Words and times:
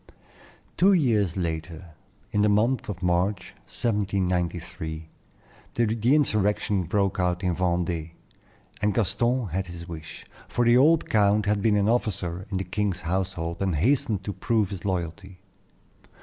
Two 0.77 0.93
years 0.93 1.37
later, 1.37 1.89
in 2.31 2.41
the 2.41 2.49
month 2.49 2.89
of 2.89 3.03
March, 3.03 3.53
1793, 3.65 5.07
the 5.75 6.15
insurrection 6.15 6.85
broke 6.85 7.19
out 7.19 7.43
in 7.43 7.55
Vendée, 7.55 8.13
and 8.81 8.95
Gaston 8.95 9.49
had 9.49 9.67
his 9.67 9.87
wish; 9.87 10.25
for 10.47 10.65
the 10.65 10.75
old 10.75 11.07
count 11.07 11.45
had 11.45 11.61
been 11.61 11.75
an 11.77 11.87
officer 11.87 12.47
of 12.49 12.57
the 12.57 12.63
king's 12.63 13.01
household, 13.01 13.61
and 13.61 13.75
hastened 13.75 14.23
to 14.23 14.33
prove 14.33 14.71
his 14.71 14.85
loyalty. 14.85 15.37